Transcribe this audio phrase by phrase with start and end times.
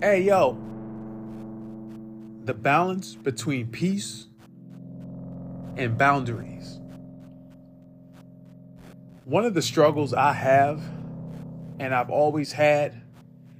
[0.00, 0.56] Hey, yo.
[2.44, 4.28] The balance between peace
[5.76, 6.78] and boundaries.
[9.24, 10.80] One of the struggles I have
[11.80, 13.02] and I've always had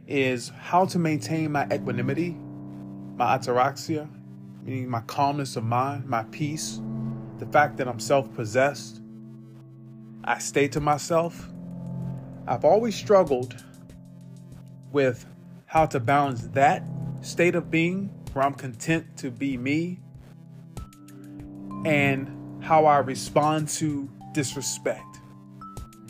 [0.06, 2.36] is how to maintain my equanimity,
[3.16, 4.08] my ataraxia,
[4.62, 6.80] meaning my calmness of mind, my peace,
[7.40, 9.00] the fact that I'm self possessed.
[10.22, 11.48] I stay to myself.
[12.46, 13.56] I've always struggled
[14.92, 15.26] with
[15.68, 16.82] how to balance that
[17.20, 20.00] state of being where I'm content to be me
[21.84, 25.20] and how I respond to disrespect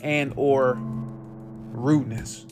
[0.01, 2.45] and or rudeness.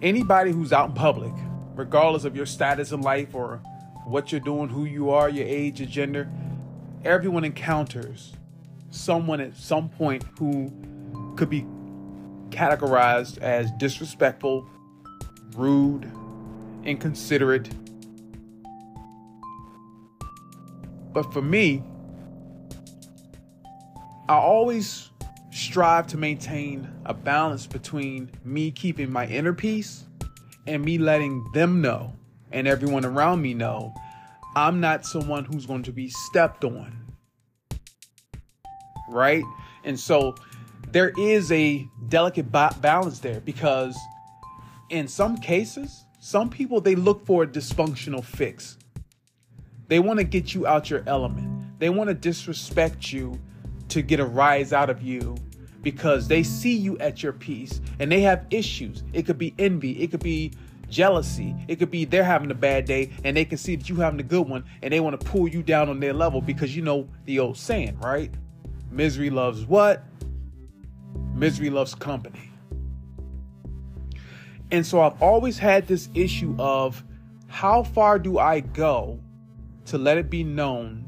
[0.00, 1.32] Anybody who's out in public,
[1.74, 3.58] regardless of your status in life or
[4.04, 6.28] what you're doing, who you are, your age, your gender,
[7.04, 8.32] everyone encounters
[8.90, 10.72] someone at some point who
[11.36, 11.66] could be
[12.50, 14.68] categorized as disrespectful,
[15.56, 16.10] rude,
[16.84, 17.68] inconsiderate.
[21.12, 21.82] But for me,
[24.28, 25.10] I always
[25.50, 30.04] strive to maintain a balance between me keeping my inner peace
[30.66, 32.14] and me letting them know
[32.50, 33.94] and everyone around me know
[34.54, 36.96] I'm not someone who's going to be stepped on.
[39.08, 39.44] Right?
[39.84, 40.34] And so
[40.90, 43.98] there is a delicate ba- balance there because
[44.92, 48.76] in some cases, some people they look for a dysfunctional fix.
[49.88, 51.80] They want to get you out your element.
[51.80, 53.40] They want to disrespect you
[53.88, 55.36] to get a rise out of you
[55.80, 59.02] because they see you at your peace and they have issues.
[59.12, 60.52] It could be envy, it could be
[60.88, 63.96] jealousy, it could be they're having a bad day and they can see that you
[63.96, 66.76] having a good one and they want to pull you down on their level because
[66.76, 68.32] you know the old saying, right?
[68.90, 70.04] Misery loves what?
[71.34, 72.51] Misery loves company.
[74.72, 77.04] And so I've always had this issue of
[77.46, 79.20] how far do I go
[79.84, 81.04] to let it be known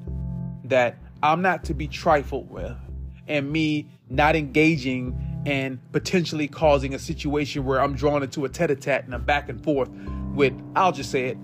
[0.64, 2.76] that I'm not to be trifled with
[3.26, 9.04] and me not engaging and potentially causing a situation where I'm drawn into a tete-a-tete
[9.04, 9.88] and a back and forth
[10.34, 11.38] with, I'll just say it,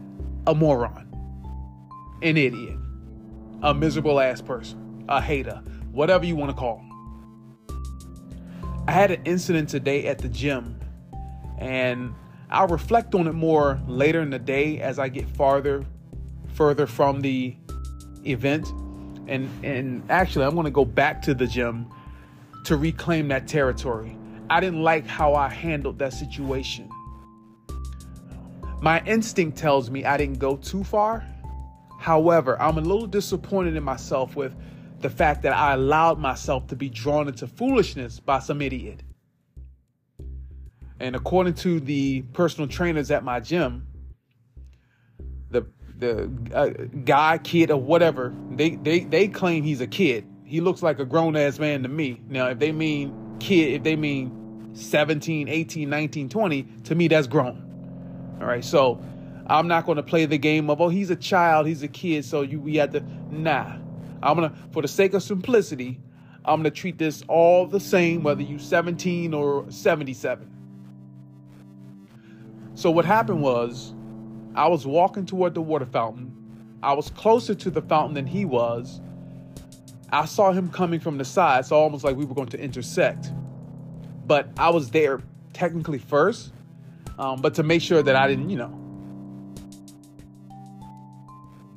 [0.47, 1.09] a moron,
[2.23, 2.77] an idiot,
[3.63, 6.83] a miserable ass person, a hater, whatever you want to call.
[8.87, 10.80] I had an incident today at the gym,
[11.61, 12.15] and
[12.51, 15.85] I'll reflect on it more later in the day as I get farther,
[16.55, 17.57] further from the
[18.27, 18.69] event.
[19.29, 21.87] And and actually, I'm going to go back to the gym
[22.65, 24.17] to reclaim that territory.
[24.49, 26.91] I didn't like how I handled that situation.
[28.83, 31.25] My instinct tells me I didn't go too far.
[31.99, 34.55] However, I'm a little disappointed in myself with
[35.01, 39.03] the fact that I allowed myself to be drawn into foolishness by some idiot.
[41.01, 43.87] And according to the personal trainers at my gym,
[45.51, 45.67] the
[45.99, 46.69] the uh,
[47.05, 50.27] guy, kid, or whatever, they, they they claim he's a kid.
[50.45, 52.21] He looks like a grown ass man to me.
[52.29, 57.27] Now, if they mean kid, if they mean 17, 18, 19, 20, to me that's
[57.27, 58.39] grown.
[58.41, 59.03] All right, so
[59.47, 62.27] I'm not going to play the game of oh he's a child, he's a kid,
[62.27, 63.77] so you we had to nah.
[64.23, 65.99] I'm gonna, for the sake of simplicity,
[66.45, 70.60] I'm gonna treat this all the same, whether you're 17 or 77.
[72.81, 73.93] So what happened was,
[74.55, 76.35] I was walking toward the water fountain.
[76.83, 79.03] I was closer to the fountain than he was.
[80.09, 83.33] I saw him coming from the side, so almost like we were going to intersect.
[84.27, 85.21] But I was there
[85.53, 86.55] technically first,
[87.19, 88.71] um, but to make sure that I didn't, you know,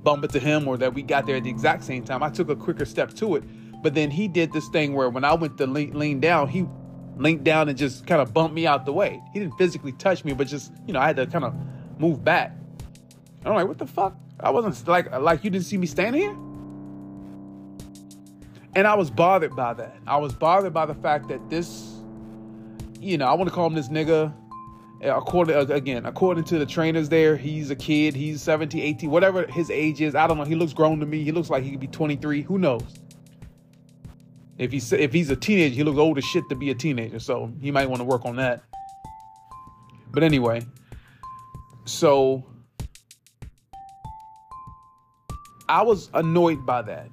[0.04, 2.24] bump into him or that we got there at the exact same time.
[2.24, 3.44] I took a quicker step to it.
[3.84, 6.66] But then he did this thing where when I went to lean, lean down, he
[7.18, 9.22] leaned down and just kind of bumped me out the way.
[9.34, 11.54] He didn't physically touch me, but just, you know, I had to kind of
[12.00, 12.56] move back.
[13.46, 14.16] I'm like, what the fuck?
[14.40, 16.36] I wasn't like like you didn't see me standing here?
[18.76, 19.98] And I was bothered by that.
[20.08, 22.02] I was bothered by the fact that this,
[23.00, 24.34] you know, I want to call him this nigga
[25.02, 29.70] according again according to the trainers there he's a kid he's 17 18 whatever his
[29.70, 31.80] age is i don't know he looks grown to me he looks like he could
[31.82, 32.84] be 23 who knows
[34.58, 37.20] if he's if he's a teenager he looks old as shit to be a teenager
[37.20, 38.64] so he might want to work on that.
[40.12, 40.62] But anyway
[41.86, 42.46] so
[45.68, 47.10] i was annoyed by that.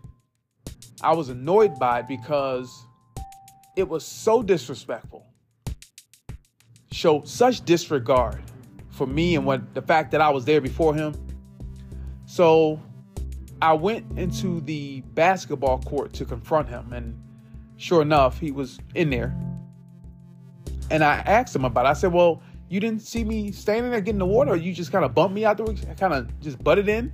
[1.02, 2.84] I was annoyed by it because
[3.76, 5.24] it was so disrespectful.
[6.92, 8.42] Showed such disregard
[8.90, 11.14] for me and what the fact that I was there before him.
[12.26, 12.80] So
[13.62, 17.18] I went into the basketball court to confront him, and
[17.80, 19.34] sure enough, he was in there.
[20.90, 21.88] And I asked him about it.
[21.88, 24.92] I said, Well, You didn't see me standing there getting the water, or you just
[24.92, 27.12] kind of bumped me out the way, kind of just butted in.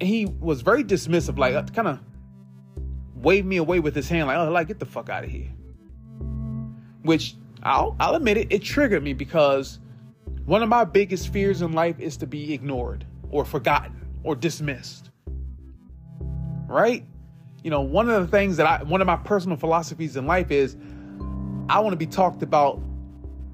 [0.00, 2.00] And he was very dismissive, like uh, kind of
[3.14, 5.50] waved me away with his hand, like, oh, like, get the fuck out of here.
[7.02, 9.80] Which I'll, I'll admit it, it triggered me because
[10.46, 15.10] one of my biggest fears in life is to be ignored or forgotten or dismissed.
[16.66, 17.04] Right?
[17.62, 20.50] You know, one of the things that I, one of my personal philosophies in life
[20.50, 20.76] is
[21.68, 22.80] I want to be talked about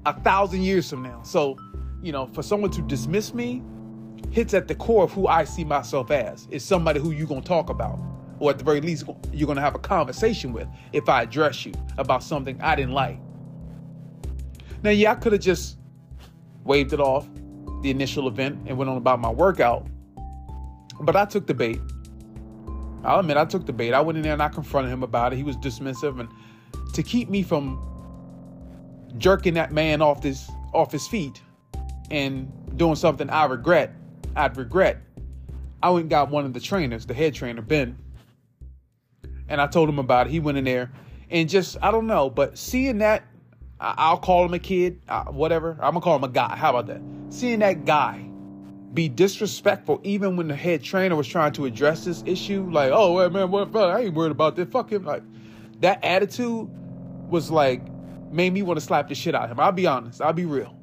[0.05, 1.21] a thousand years from now.
[1.23, 1.57] So,
[2.01, 3.61] you know, for someone to dismiss me
[4.31, 6.47] hits at the core of who I see myself as.
[6.51, 7.99] Is somebody who you're going to talk about,
[8.39, 11.65] or at the very least, you're going to have a conversation with if I address
[11.65, 13.19] you about something I didn't like.
[14.83, 15.77] Now, yeah, I could have just
[16.63, 17.27] waved it off,
[17.81, 19.87] the initial event, and went on about my workout.
[21.01, 21.79] But I took the bait.
[23.03, 23.93] I'll admit I took the bait.
[23.93, 25.37] I went in there and I confronted him about it.
[25.37, 26.29] He was dismissive, and
[26.93, 27.79] to keep me from
[29.17, 31.41] jerking that man off his off his feet
[32.11, 33.93] and doing something I regret,
[34.35, 35.01] I'd regret.
[35.81, 37.97] I went and got one of the trainers, the head trainer, Ben.
[39.47, 40.31] And I told him about it.
[40.31, 40.91] He went in there
[41.29, 43.23] and just, I don't know, but seeing that,
[43.79, 45.77] I'll call him a kid, whatever.
[45.79, 46.55] I'm to call him a guy.
[46.55, 47.01] How about that?
[47.29, 48.27] Seeing that guy
[48.93, 53.29] be disrespectful even when the head trainer was trying to address this issue, like, oh,
[53.29, 53.75] man, what?
[53.75, 54.67] I ain't worried about this.
[54.69, 55.03] Fuck him.
[55.03, 55.23] Like,
[55.81, 56.69] that attitude
[57.29, 57.81] was like,
[58.31, 59.59] made me want to slap the shit out of him.
[59.59, 60.21] I'll be honest.
[60.21, 60.75] I'll be real.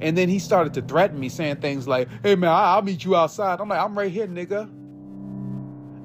[0.00, 3.16] And then he started to threaten me, saying things like, hey man, I'll meet you
[3.16, 3.60] outside.
[3.60, 4.62] I'm like, I'm right here, nigga.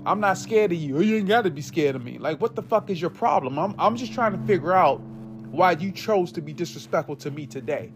[0.06, 1.01] I'm not scared of you.
[1.01, 2.18] You ain't got to be scared of me.
[2.18, 3.57] Like, what the fuck is your problem?
[3.57, 5.00] I'm, I'm just trying to figure out
[5.50, 7.92] why you chose to be disrespectful to me today.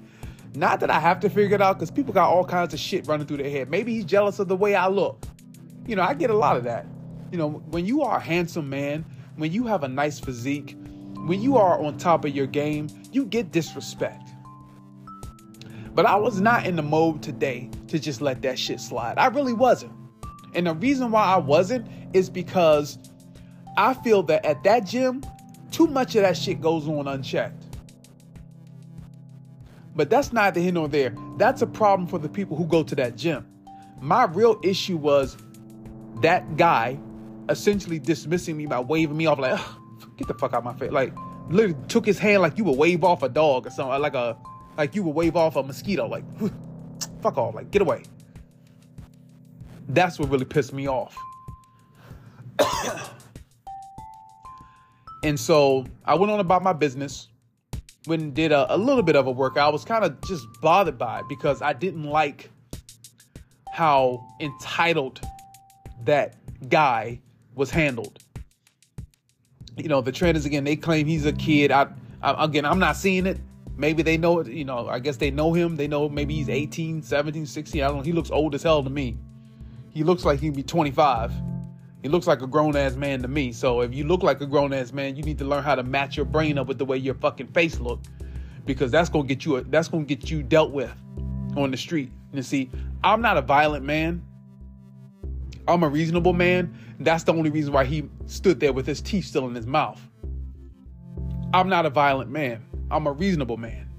[0.55, 3.07] Not that I have to figure it out because people got all kinds of shit
[3.07, 3.69] running through their head.
[3.69, 5.23] Maybe he's jealous of the way I look.
[5.85, 6.85] You know, I get a lot of that.
[7.31, 9.05] You know, when you are a handsome man,
[9.35, 10.75] when you have a nice physique,
[11.25, 14.29] when you are on top of your game, you get disrespect.
[15.93, 19.17] But I was not in the mode today to just let that shit slide.
[19.17, 19.91] I really wasn't.
[20.55, 22.97] And the reason why I wasn't is because
[23.77, 25.23] I feel that at that gym,
[25.71, 27.63] too much of that shit goes on unchecked.
[29.99, 31.13] But that's neither here nor there.
[31.35, 33.45] That's a problem for the people who go to that gym.
[33.99, 35.35] My real issue was
[36.21, 36.97] that guy
[37.49, 39.59] essentially dismissing me by waving me off like,
[40.15, 40.93] get the fuck out of my face.
[40.93, 41.13] Like,
[41.49, 44.37] literally took his hand like you would wave off a dog or something, like a
[44.77, 46.07] like you would wave off a mosquito.
[46.07, 46.23] Like,
[47.21, 48.03] fuck off, like get away.
[49.89, 51.17] That's what really pissed me off.
[55.25, 57.27] and so I went on about my business.
[58.07, 59.69] Went and did a, a little bit of a workout.
[59.69, 62.49] I was kind of just bothered by it because I didn't like
[63.71, 65.21] how entitled
[66.05, 66.35] that
[66.69, 67.19] guy
[67.55, 68.23] was handled
[69.79, 71.71] you know, the trainers again, they claim he's a kid.
[71.71, 71.87] I,
[72.21, 73.39] I again, I'm not seeing it.
[73.77, 75.77] Maybe they know it, you know, I guess they know him.
[75.77, 77.81] They know maybe he's 18, 17, 16.
[77.81, 78.03] I don't know.
[78.03, 79.17] He looks old as hell to me.
[79.91, 81.31] He looks like he'd be 25.
[82.01, 83.51] He looks like a grown ass man to me.
[83.51, 85.83] So if you look like a grown ass man, you need to learn how to
[85.83, 87.99] match your brain up with the way your fucking face look,
[88.65, 90.91] because that's gonna get you a, that's gonna get you dealt with
[91.57, 92.11] on the street.
[92.31, 92.69] And see,
[93.03, 94.23] I'm not a violent man.
[95.67, 96.77] I'm a reasonable man.
[96.99, 100.01] That's the only reason why he stood there with his teeth still in his mouth.
[101.53, 102.63] I'm not a violent man.
[102.91, 103.89] I'm a reasonable man.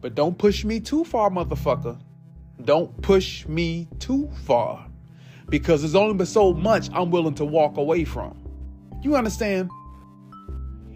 [0.00, 1.98] But don't push me too far, motherfucker.
[2.64, 4.86] Don't push me too far.
[5.48, 8.36] Because there's only but so much I'm willing to walk away from.
[9.02, 9.70] You understand?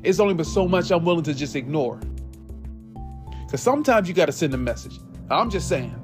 [0.02, 2.00] It's only but so much I'm willing to just ignore.
[3.44, 4.98] Because sometimes you got to send a message.
[5.30, 5.94] I'm just saying.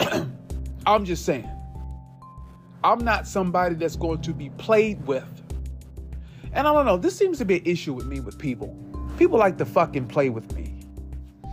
[0.86, 1.50] I'm just saying.
[2.84, 5.42] I'm not somebody that's going to be played with.
[6.52, 8.76] And I don't know, this seems to be an issue with me with people.
[9.18, 10.74] People like to fucking play with me.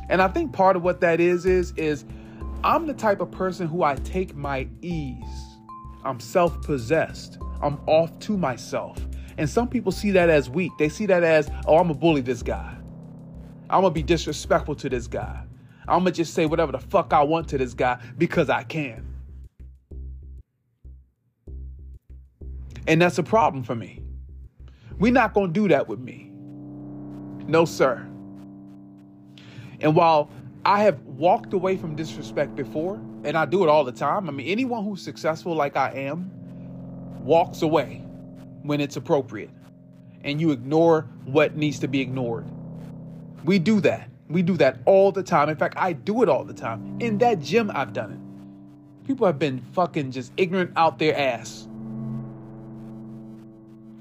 [0.09, 2.05] And I think part of what that is is is
[2.63, 5.52] I'm the type of person who I take my ease.
[6.05, 7.37] I'm self-possessed.
[7.61, 8.97] I'm off to myself.
[9.37, 10.71] And some people see that as weak.
[10.77, 12.75] They see that as, oh, I'm gonna bully this guy.
[13.69, 15.43] I'm gonna be disrespectful to this guy.
[15.87, 19.07] I'm gonna just say whatever the fuck I want to this guy because I can.
[22.87, 24.01] And that's a problem for me.
[24.99, 26.29] We're not to do that with me.
[27.47, 28.05] No, sir.
[29.79, 30.29] And while
[30.65, 34.31] I have walked away from disrespect before, and I do it all the time, I
[34.31, 36.29] mean, anyone who's successful like I am
[37.23, 38.01] walks away
[38.63, 39.49] when it's appropriate
[40.23, 42.45] and you ignore what needs to be ignored.
[43.43, 44.09] We do that.
[44.29, 45.49] We do that all the time.
[45.49, 46.97] In fact, I do it all the time.
[46.99, 49.07] In that gym, I've done it.
[49.07, 51.67] People have been fucking just ignorant out their ass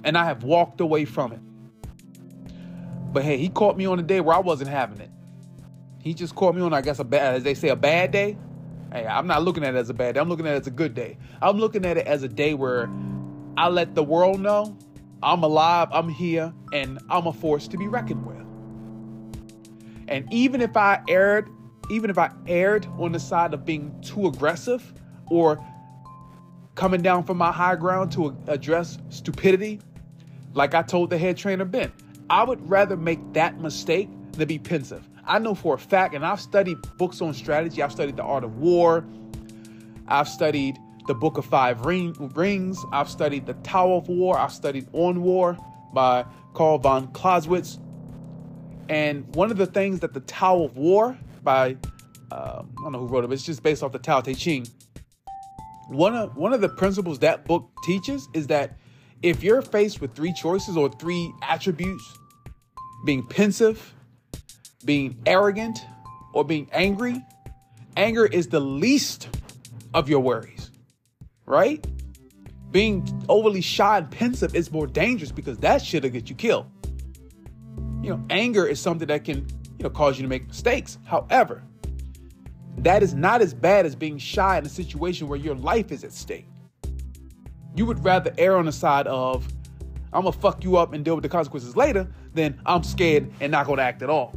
[0.05, 1.41] and I have walked away from it.
[3.13, 5.11] But hey, he caught me on a day where I wasn't having it.
[5.99, 8.37] He just caught me on, I guess, a bad, as they say, a bad day.
[8.93, 10.21] Hey, I'm not looking at it as a bad day.
[10.21, 11.17] I'm looking at it as a good day.
[11.41, 12.91] I'm looking at it as a day where
[13.57, 14.77] I let the world know
[15.23, 18.37] I'm alive, I'm here, and I'm a force to be reckoned with.
[20.09, 21.49] And even if I erred,
[21.91, 24.93] even if I erred on the side of being too aggressive
[25.31, 25.65] or
[26.75, 29.81] coming down from my high ground to address stupidity,
[30.55, 31.93] like I told the head trainer Ben,
[32.29, 35.09] I would rather make that mistake than be pensive.
[35.27, 38.45] I know for a fact, and I've studied books on strategy, I've studied the art
[38.45, 39.05] of war,
[40.09, 42.79] I've studied the Book of Five Ring, Rings.
[42.93, 44.39] I've studied The Tao of War.
[44.39, 45.57] I've studied On War
[45.93, 46.25] by
[46.55, 47.79] Carl von Clausewitz.
[48.89, 51.77] And one of the things that The Tao of War by,
[52.31, 54.35] uh, I don't know who wrote it, but it's just based off the Tao Te
[54.35, 54.67] Ching.
[55.89, 58.79] One of, one of the principles that book teaches is that
[59.23, 62.19] if you're faced with three choices or three attributes,
[63.05, 63.95] being pensive,
[64.85, 65.79] being arrogant,
[66.35, 67.23] or being angry,
[67.97, 69.29] anger is the least
[69.95, 70.63] of your worries
[71.47, 71.87] right?
[72.71, 76.67] Being overly shy and pensive is more dangerous because that shit'll get you killed.
[78.03, 79.47] You know, anger is something that can,
[79.79, 80.99] you know, cause you to make mistakes.
[81.05, 81.63] However,
[82.79, 86.03] that is not as bad as being shy in a situation where your life is
[86.05, 86.49] at stake.
[87.77, 89.47] You would rather err on the side of,
[90.13, 93.53] I'm gonna fuck you up and deal with the consequences later, than I'm scared and
[93.53, 94.35] not gonna act at all.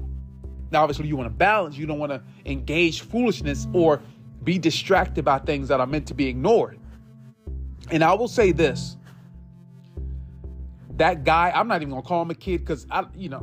[0.75, 4.01] Now, obviously, you wanna balance, you don't wanna engage foolishness or
[4.43, 6.77] be distracted by things that are meant to be ignored.
[7.91, 8.97] And I will say this
[10.97, 13.39] that guy, I'm not even gonna call him a kid because I, you know,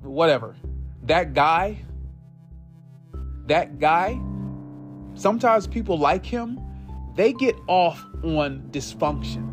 [0.00, 0.56] whatever.
[1.04, 1.78] That guy,
[3.46, 4.20] that guy,
[5.14, 6.58] sometimes people like him,
[7.14, 9.48] they get off on dysfunction.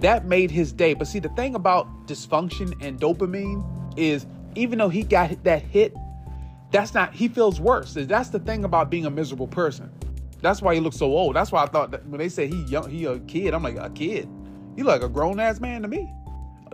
[0.00, 0.92] That made his day.
[0.92, 3.64] But see, the thing about dysfunction and dopamine
[3.96, 5.94] is even though he got that hit,
[6.70, 7.94] that's not, he feels worse.
[7.94, 9.90] That's the thing about being a miserable person.
[10.40, 11.36] That's why he looks so old.
[11.36, 13.52] That's why I thought that when they say he young, he a kid.
[13.54, 14.28] I'm like a kid.
[14.76, 16.10] He like a grown ass man to me.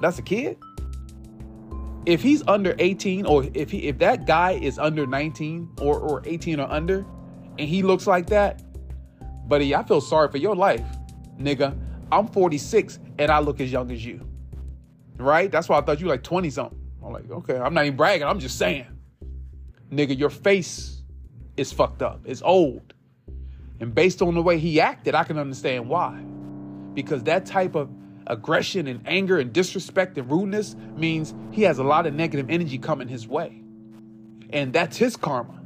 [0.01, 0.59] That's a kid.
[2.05, 6.23] If he's under 18, or if he if that guy is under 19 or or
[6.25, 7.05] 18 or under,
[7.59, 8.63] and he looks like that,
[9.49, 10.85] buddy, I feel sorry for your life,
[11.41, 11.77] nigga.
[12.13, 14.25] I'm 46 and I look as young as you.
[15.17, 15.51] Right?
[15.51, 16.79] That's why I thought you like 20 something.
[17.07, 18.27] I'm like, okay, I'm not even bragging.
[18.27, 18.87] I'm just saying,
[19.93, 21.03] nigga, your face
[21.57, 22.21] is fucked up.
[22.25, 22.95] It's old.
[23.79, 26.21] And based on the way he acted, I can understand why.
[26.95, 27.91] Because that type of
[28.27, 32.79] aggression and anger and disrespect and rudeness means he has a lot of negative energy
[32.79, 33.63] coming his way.
[34.51, 35.61] And that's his karma.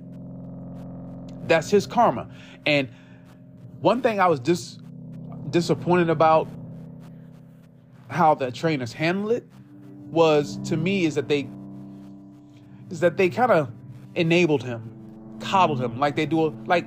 [1.47, 2.31] That's his karma.
[2.67, 2.91] And
[3.81, 4.79] one thing I was dis-
[5.49, 6.49] disappointed about
[8.09, 9.47] how the trainers handled it
[10.11, 11.49] was to me is that they
[12.91, 13.71] is that they kind of
[14.15, 16.85] enabled him, coddled him like they do like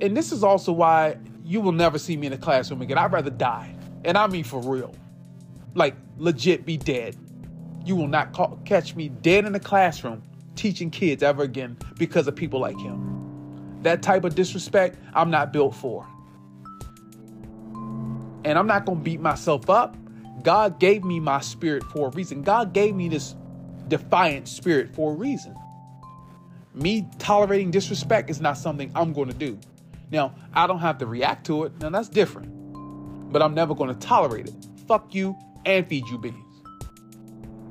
[0.00, 2.98] and this is also why you will never see me in a classroom again.
[2.98, 3.74] I'd rather die.
[4.04, 4.94] And I mean for real.
[5.74, 7.16] Like, legit be dead.
[7.84, 10.22] You will not catch me dead in the classroom
[10.54, 13.80] teaching kids ever again because of people like him.
[13.82, 16.06] That type of disrespect, I'm not built for.
[18.44, 19.96] And I'm not going to beat myself up.
[20.42, 22.42] God gave me my spirit for a reason.
[22.42, 23.34] God gave me this
[23.88, 25.54] defiant spirit for a reason.
[26.74, 29.58] Me tolerating disrespect is not something I'm going to do.
[30.10, 31.78] Now, I don't have to react to it.
[31.80, 32.50] Now, that's different.
[33.32, 34.54] But I'm never going to tolerate it.
[34.88, 35.36] Fuck you
[35.66, 36.36] and feed you beans.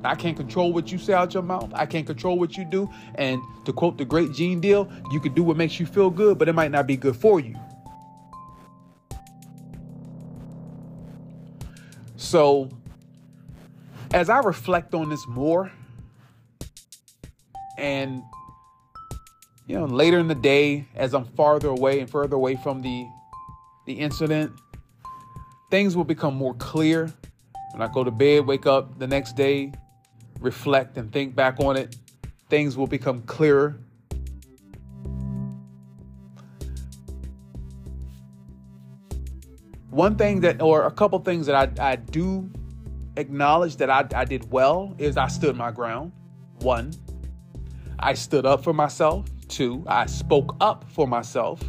[0.04, 1.70] I can't control what you say out your mouth.
[1.74, 2.90] I can't control what you do.
[3.14, 6.38] And to quote the great Gene Deal, you can do what makes you feel good,
[6.38, 7.56] but it might not be good for you.
[12.32, 12.70] So,
[14.14, 15.70] as I reflect on this more,
[17.76, 18.22] and
[19.66, 23.06] you know, later in the day, as I'm farther away and further away from the
[23.86, 24.50] the incident,
[25.70, 27.12] things will become more clear.
[27.74, 29.74] When I go to bed, wake up the next day,
[30.40, 31.96] reflect and think back on it,
[32.48, 33.78] things will become clearer.
[39.92, 42.50] One thing that, or a couple things that I, I do
[43.18, 46.12] acknowledge that I, I did well is I stood my ground.
[46.60, 46.94] One,
[47.98, 49.26] I stood up for myself.
[49.48, 51.60] Two, I spoke up for myself.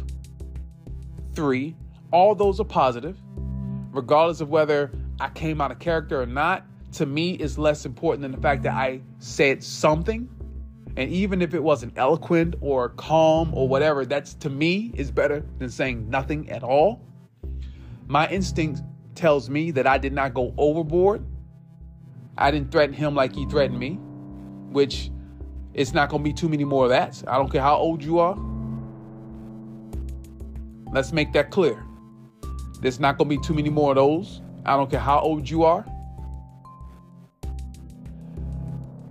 [1.34, 1.76] Three,
[2.12, 3.18] all those are positive.
[3.90, 4.90] Regardless of whether
[5.20, 8.62] I came out of character or not, to me is less important than the fact
[8.62, 10.30] that I said something.
[10.96, 15.44] And even if it wasn't eloquent or calm or whatever, that's to me is better
[15.58, 17.04] than saying nothing at all.
[18.06, 18.82] My instinct
[19.14, 21.24] tells me that I did not go overboard.
[22.36, 23.98] I didn't threaten him like he threatened me,
[24.70, 25.10] which
[25.74, 27.22] It's not going to be too many more of that.
[27.26, 28.38] I don't care how old you are.
[30.92, 31.84] Let's make that clear.
[32.80, 34.40] There's not going to be too many more of those.
[34.64, 35.84] I don't care how old you are.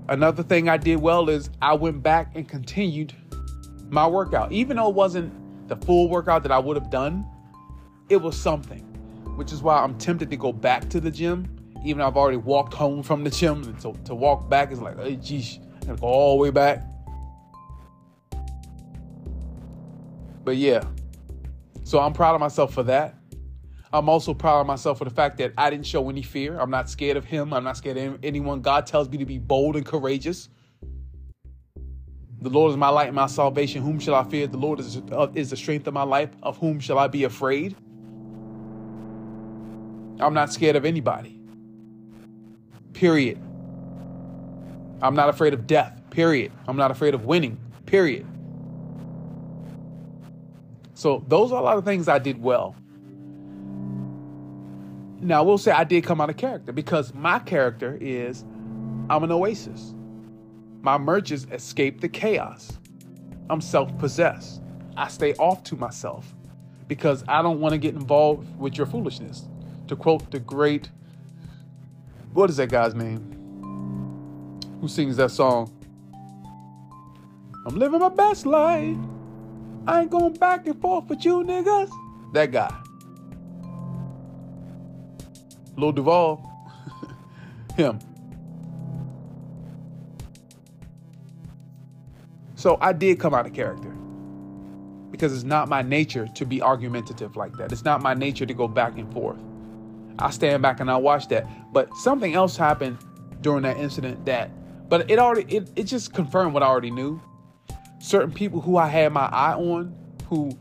[0.08, 3.14] Another thing I did well is I went back and continued
[3.90, 4.52] my workout.
[4.54, 7.26] Even though it wasn't the full workout that I would have done,
[8.10, 8.82] it was something,
[9.36, 11.48] which is why I'm tempted to go back to the gym.
[11.86, 14.98] Even though I've already walked home from the gym, to, to walk back is like,
[15.00, 16.82] hey, geez, I gotta go all the way back.
[20.46, 20.84] But yeah,
[21.84, 23.16] so I'm proud of myself for that.
[23.92, 26.60] I'm also proud of myself for the fact that I didn't show any fear.
[26.60, 27.54] I'm not scared of him.
[27.54, 28.62] I'm not scared of anyone.
[28.62, 30.50] God tells me to be bold and courageous.
[32.42, 33.84] The Lord is my light and my salvation.
[33.84, 34.48] Whom shall I fear?
[34.48, 36.30] The Lord is, uh, is the strength of my life.
[36.42, 37.76] Of whom shall I be afraid?
[40.24, 41.40] I'm not scared of anybody.
[42.94, 43.38] Period.
[45.02, 46.02] I'm not afraid of death.
[46.10, 46.52] Period.
[46.68, 47.60] I'm not afraid of winning.
[47.86, 48.26] Period.
[50.94, 52.76] So, those are a lot of things I did well.
[55.20, 58.44] Now, I will say I did come out of character because my character is
[59.10, 59.94] I'm an oasis.
[60.82, 62.78] My merges escape the chaos.
[63.50, 64.62] I'm self possessed.
[64.96, 66.34] I stay off to myself
[66.88, 69.48] because I don't want to get involved with your foolishness.
[69.88, 70.90] To quote the great,
[72.34, 73.34] what is that guy's name?
[74.82, 75.72] Who sings that song?
[77.66, 78.98] I'm living my best life.
[79.88, 81.92] I ain't going back and forth with you niggas.
[82.34, 82.74] That guy.
[85.76, 86.50] Lil Duval,
[87.76, 88.00] him.
[92.56, 93.94] So I did come out of character
[95.12, 97.72] because it's not my nature to be argumentative like that.
[97.72, 99.40] It's not my nature to go back and forth.
[100.20, 101.48] I stand back and I watch that.
[101.74, 102.98] But something else happened
[103.42, 104.52] during that incident that,
[104.90, 107.22] but it already, it, it just confirmed what I already knew.
[108.00, 109.96] Certain people who I had my eye on,
[110.28, 110.58] who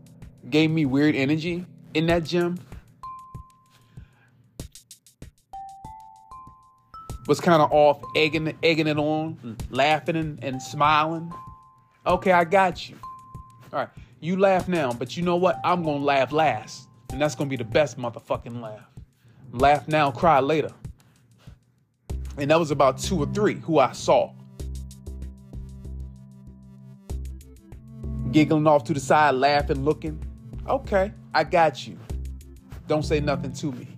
[0.49, 2.57] gave me weird energy in that gym,
[7.27, 9.53] was kind of off, egging, egging it on, hmm.
[9.69, 11.31] laughing and, and smiling.
[12.05, 12.97] Okay, I got you.
[13.71, 13.89] All right,
[14.19, 15.59] you laugh now, but you know what?
[15.63, 18.92] I'm gonna laugh last, and that's gonna be the best motherfucking laugh.
[19.53, 20.71] Laugh now, cry later.
[22.37, 24.33] And that was about two or three who I saw.
[28.31, 30.21] Giggling off to the side, laughing, looking.
[30.67, 31.97] Okay, I got you.
[32.87, 33.93] Don't say nothing to me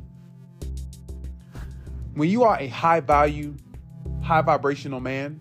[2.16, 3.54] when you are a high value,
[4.24, 5.40] high vibrational man,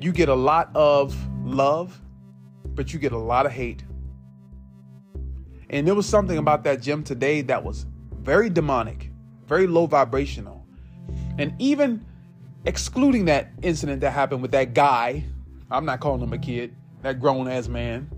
[0.00, 2.00] you get a lot of love,
[2.74, 3.84] but you get a lot of hate.
[5.70, 7.86] And there was something about that gym today that was
[8.20, 9.10] very demonic,
[9.46, 10.66] very low vibrational.
[11.38, 12.04] And even
[12.64, 15.24] excluding that incident that happened with that guy,
[15.70, 18.10] I'm not calling him a kid, that grown ass man,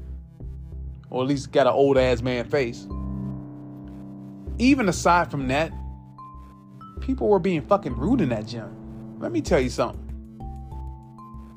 [1.11, 2.87] or at least got an old ass man face.
[4.59, 5.73] Even aside from that,
[7.01, 9.19] people were being fucking rude in that gym.
[9.19, 10.07] Let me tell you something.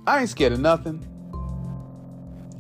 [0.08, 1.06] I ain't scared of nothing.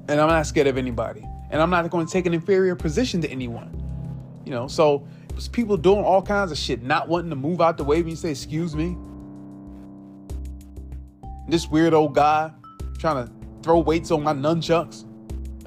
[0.07, 1.25] And I'm not scared of anybody.
[1.53, 3.79] And I'm not going to take an inferior position to anyone.
[4.43, 5.07] You know, so
[5.51, 8.15] people doing all kinds of shit, not wanting to move out the way when you
[8.15, 8.97] say, excuse me.
[11.47, 12.51] This weird old guy
[12.97, 15.03] trying to throw weights on my nunchucks.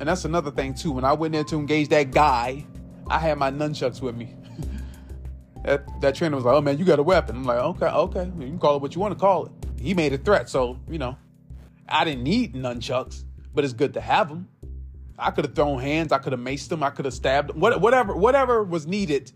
[0.00, 0.90] And that's another thing too.
[0.90, 2.66] When I went there to engage that guy,
[3.06, 4.34] I had my nunchucks with me
[5.64, 8.24] that, that trainer was like, "Oh man, you got a weapon." I'm like, "Okay, okay,
[8.40, 10.80] you can call it what you want to call it." He made a threat, so
[10.90, 11.16] you know,
[11.88, 13.22] I didn't need nunchucks,
[13.54, 14.48] but it's good to have them.
[15.18, 17.60] I could have thrown hands, I could have maced him, I could have stabbed him,
[17.60, 19.32] whatever, whatever was needed,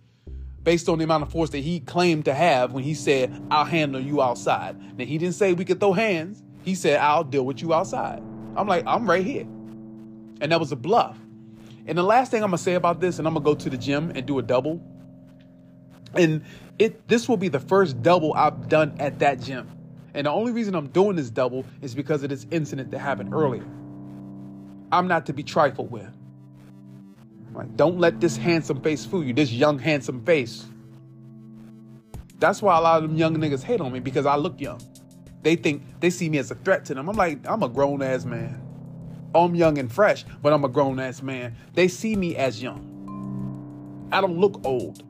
[0.63, 3.65] based on the amount of force that he claimed to have when he said, "I'll
[3.65, 6.43] handle you outside." Now he didn't say we could throw hands.
[6.63, 8.23] He said, "I'll deal with you outside."
[8.57, 9.47] I'm like, "I'm right here,"
[10.41, 11.19] and that was a bluff.
[11.87, 13.79] And the last thing I'm gonna say about this, and I'm gonna go to the
[13.79, 14.83] gym and do a double
[16.15, 16.43] and
[16.79, 19.69] it this will be the first double I've done at that gym.
[20.15, 23.33] And the only reason I'm doing this double is because of this incident that happened
[23.33, 23.65] earlier.
[24.93, 26.09] I'm not to be trifled with.
[27.77, 30.67] Don't let this handsome face fool you, this young, handsome face.
[32.39, 34.81] That's why a lot of them young niggas hate on me because I look young.
[35.43, 37.09] They think they see me as a threat to them.
[37.09, 38.61] I'm like, I'm a grown ass man.
[39.35, 41.55] I'm young and fresh, but I'm a grown ass man.
[41.75, 44.09] They see me as young.
[44.13, 45.03] I don't look old.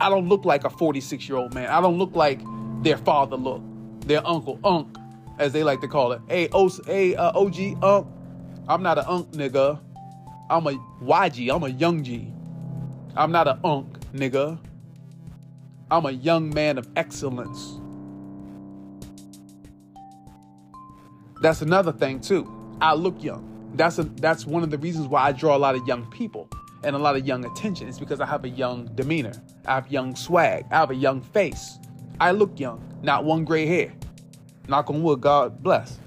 [0.00, 1.68] I don't look like a 46 year old man.
[1.68, 2.40] I don't look like
[2.82, 3.62] their father look,
[4.00, 4.96] their uncle, unk,
[5.38, 6.20] as they like to call it.
[6.28, 8.06] Hey, o- hey uh, OG, unk.
[8.68, 9.80] I'm not a unk nigga.
[10.50, 11.54] I'm a YG.
[11.54, 12.30] I'm a young G.
[13.16, 14.58] I'm not a unk nigga.
[15.90, 17.80] I'm a young man of excellence.
[21.40, 22.46] That's another thing too.
[22.80, 23.72] I look young.
[23.74, 26.50] That's a that's one of the reasons why I draw a lot of young people
[26.84, 27.88] and a lot of young attention.
[27.88, 29.32] It's because I have a young demeanor.
[29.66, 30.66] I have young swag.
[30.70, 31.78] I have a young face.
[32.20, 33.94] I look young, not one gray hair.
[34.68, 35.98] Knock on wood, God bless.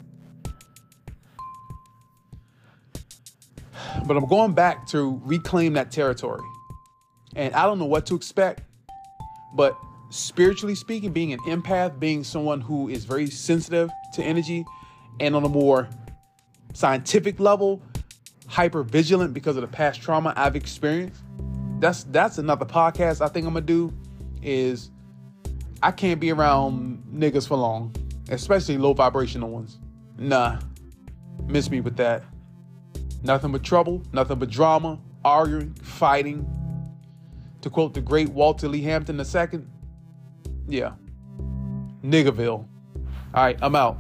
[4.06, 6.42] But I'm going back to reclaim that territory.
[7.36, 8.64] And I don't know what to expect,
[9.54, 9.78] but
[10.10, 14.66] spiritually speaking, being an empath, being someone who is very sensitive to energy,
[15.20, 15.88] and on a more
[16.74, 17.82] scientific level,
[18.48, 21.22] hyper vigilant because of the past trauma I've experienced.
[21.80, 23.94] That's that's another podcast I think I'm gonna do.
[24.42, 24.92] Is
[25.82, 27.96] I can't be around niggas for long,
[28.30, 29.80] especially low vibrational ones.
[30.18, 30.60] Nah,
[31.46, 32.24] miss me with that.
[33.24, 36.48] Nothing but trouble, nothing but drama, arguing, fighting.
[37.62, 39.62] To quote the great Walter Lee Hampton II,
[40.68, 40.94] yeah,
[42.04, 42.66] Niggerville.
[43.34, 43.98] All right, I'm out.